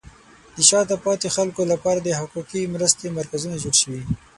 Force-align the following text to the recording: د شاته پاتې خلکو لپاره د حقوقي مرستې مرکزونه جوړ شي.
د 0.55 0.57
شاته 0.69 0.95
پاتې 1.05 1.27
خلکو 1.35 1.61
لپاره 1.71 1.99
د 2.01 2.09
حقوقي 2.19 2.61
مرستې 2.73 3.07
مرکزونه 3.17 3.55
جوړ 3.63 3.73
شي. 3.81 3.97